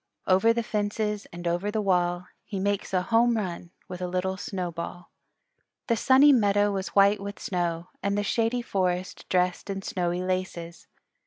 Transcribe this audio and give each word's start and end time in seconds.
Over 0.25 0.51
the 0.51 0.63
fences 0.63 1.27
and 1.31 1.47
over 1.47 1.69
the 1.69 1.79
wall 1.79 2.25
He 2.43 2.59
makes 2.59 2.91
a 2.91 3.03
home 3.03 3.37
run 3.37 3.69
with 3.87 4.01
a 4.01 4.07
little 4.07 4.35
snowball. 4.35 5.11
The 5.85 5.95
Sunny 5.95 6.33
Meadow 6.33 6.71
was 6.71 6.87
white 6.95 7.19
with 7.21 7.37
snow, 7.39 7.89
and 8.01 8.17
the 8.17 8.23
Shady 8.23 8.63
Forest 8.63 9.29
dressed 9.29 9.69
in 9.69 9.83
snowy 9.83 10.23
laces. 10.23 10.87